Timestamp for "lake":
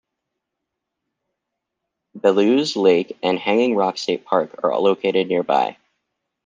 2.75-3.15